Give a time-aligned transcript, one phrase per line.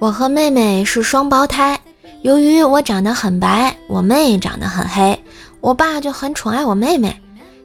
[0.00, 1.80] 我和妹妹是双胞胎，
[2.22, 5.20] 由于我长得很白，我妹长得很黑，
[5.60, 7.20] 我爸就很宠爱我妹妹。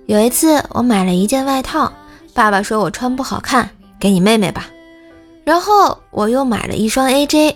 [0.07, 1.93] 有一次，我买了一件外套，
[2.33, 3.69] 爸爸说我穿不好看，
[3.99, 4.67] 给你妹妹吧。
[5.44, 7.55] 然后我又买了一双 AJ，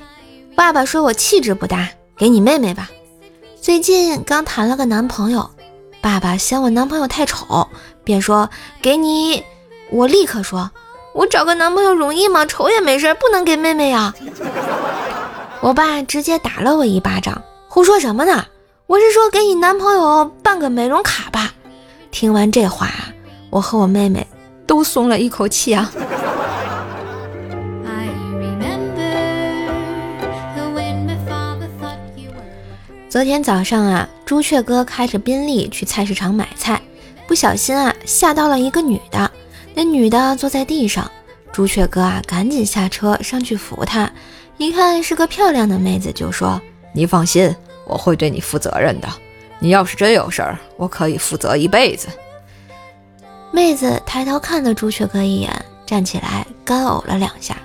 [0.56, 2.88] 爸爸说我气质不搭，给你妹妹吧。
[3.60, 5.50] 最近刚谈了个男朋友，
[6.02, 7.68] 爸爸嫌我男朋友太丑，
[8.04, 8.48] 便说
[8.80, 9.44] 给你。
[9.90, 10.70] 我立刻说。
[11.14, 12.46] 我找个男朋友容易吗？
[12.46, 14.14] 丑也没事，不能给妹妹呀。
[15.62, 18.46] 我爸直接打了我一巴掌，胡说什么呢？
[18.86, 21.54] 我是说给你男朋友办个美容卡吧。
[22.12, 22.90] 听完这话，
[23.50, 24.26] 我和我妹妹
[24.66, 25.92] 都松了一口气啊。
[33.10, 36.80] 昨天早上啊，朱雀哥开着宾利去菜市场买菜，
[37.26, 39.30] 不小心啊吓到了一个女的。
[39.74, 41.10] 那女的坐在地上，
[41.52, 44.10] 朱雀哥啊，赶紧下车上去扶她。
[44.58, 46.60] 一看是个漂亮的妹子，就说
[46.92, 47.56] ：“你放心，
[47.86, 49.08] 我会对你负责任的。
[49.60, 52.08] 你要是真有事儿，我可以负责一辈子。”
[53.52, 57.56] 妹子抬头看了朱雀哥一眼，站起来干呕了两下，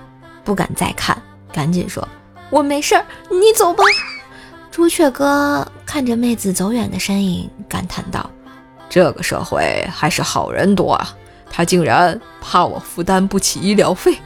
[0.45, 1.21] 不敢再看，
[1.53, 2.07] 赶紧说
[2.51, 3.83] ：“我没事儿，你走吧。”
[4.71, 8.31] 朱雀哥看着妹子走远的身影，感叹道
[8.89, 11.17] ：“这个社会还是好人多啊。”
[11.51, 14.17] 他竟然怕我负担不起医疗费。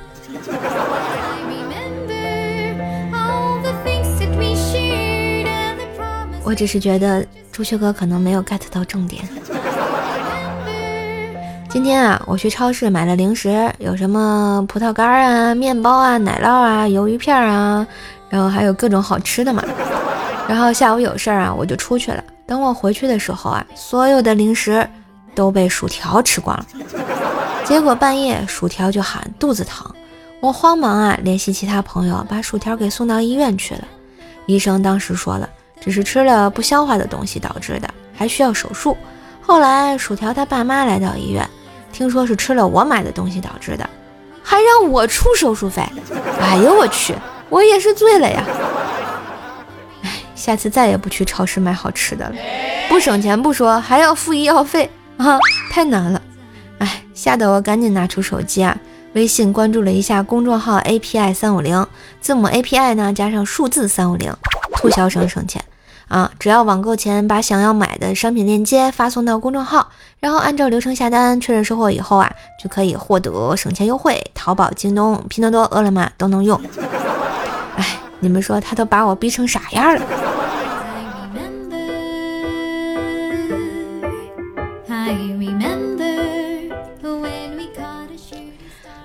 [6.46, 9.28] 我只是觉得朱雀哥可能没有 get 到重点。
[11.68, 17.84] 今天啊，我去超市买了零食，有什么葡萄干啊、面包啊、奶酪啊、鱿鱼片啊，
[18.30, 19.60] 然后还有各种好吃的嘛。
[20.48, 22.22] 然后下午有事儿啊，我就出去了。
[22.46, 24.88] 等我回去的时候啊，所有的零食。
[25.34, 26.66] 都被薯条吃光了，
[27.62, 29.86] 结果半夜薯条就喊肚子疼，
[30.40, 33.84] 我慌忙啊联系其他朋友把薯条给送到医院去了。
[34.46, 35.46] 医生当时说了，
[35.80, 38.96] 只是吃了不消化的东西导致的，还需要手术。
[39.40, 41.48] 后来薯条他爸妈来到医院，
[41.92, 43.88] 听说是吃了我买的东西导致的，
[44.42, 45.82] 还让我出手术费。
[46.40, 47.14] 哎呦我去，
[47.48, 48.42] 我也是醉了呀！
[50.02, 52.34] 哎，下次再也不去超市买好吃的了，
[52.88, 54.90] 不省钱不说，还要付医药费。
[55.16, 55.38] 啊，
[55.70, 56.20] 太难了，
[56.78, 58.76] 哎，吓得我赶紧拿出手机啊，
[59.14, 61.86] 微信关注了一下公众号 API 三五零，
[62.20, 64.30] 字母 API 呢加上数字三五零，
[64.88, 65.64] 促销省省钱
[66.08, 66.30] 啊！
[66.38, 69.88] 只要网购前把想要买的商品链接发送到公众号，
[70.20, 72.32] 然后按照流程下单，确认收货以后啊，
[72.62, 74.22] 就可以获得省钱优惠。
[74.32, 76.60] 淘宝、京东、拼多多、饿了么都能用。
[77.76, 80.02] 哎，你们说他都把我逼成啥样了？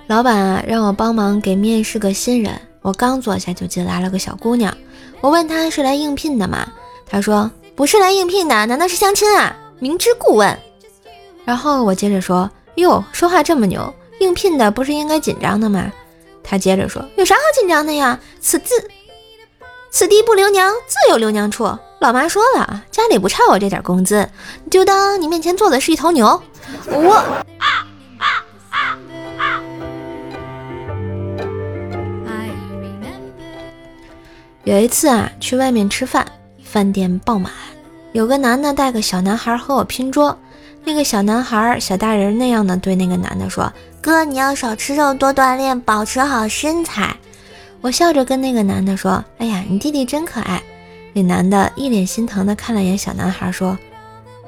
[0.06, 2.52] 老板啊，让我帮忙给面试个新人。
[2.82, 4.76] 我刚坐下，就进来了个小姑娘。
[5.22, 6.66] 我问他是来应聘的吗？
[7.08, 9.56] 他说不是来应聘的，难道是相亲啊？
[9.78, 10.58] 明知故问。
[11.44, 15.90] 然后我接着说，哟，说话这么牛，应聘的不是应该紧张的吗？
[16.42, 18.18] 他接着说，有啥好紧张的呀？
[18.40, 18.74] 此字，
[19.92, 21.64] 此地不留娘，自有留娘处。
[22.00, 24.28] 老妈说了，家里不差我这点工资，
[24.72, 26.42] 就当你面前坐的是一头牛。
[26.86, 27.22] 我。
[34.64, 36.24] 有一次啊，去外面吃饭，
[36.62, 37.52] 饭店爆满，
[38.12, 40.38] 有个男的带个小男孩和我拼桌。
[40.84, 47.16] 那个小男孩小大人那样的对那个男的说：“哥，你要少吃肉，多锻炼，保持好身材。”
[47.82, 50.62] 我笑着跟那个男的说：“哎呀，你弟弟真可爱。”
[51.12, 53.76] 那男的一脸心疼的看了眼小男孩，说：“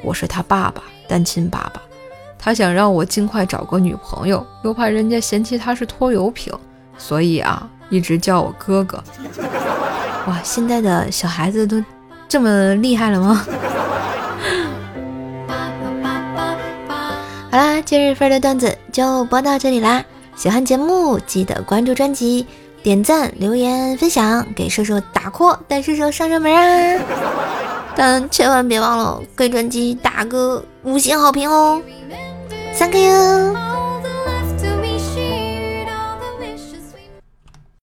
[0.00, 1.82] 我是他爸爸，单亲爸爸，
[2.38, 6.52] 他想让我尽快找个女朋友，又怕人家嫌弃他是拖油瓶，
[6.96, 9.02] 所以啊，一直叫我哥哥。”
[10.26, 11.82] 哇，现在的小孩子都
[12.28, 13.44] 这么厉害了吗？
[17.50, 20.02] 好啦，今日份的段子就播到这里啦！
[20.34, 22.46] 喜欢节目记得关注专辑、
[22.82, 27.00] 点赞、留言、分享，给射手打 call，带射手上热门啊！
[27.94, 31.80] 但千万别忘了给专辑打个五星好评哦
[32.76, 33.73] ！Thank you。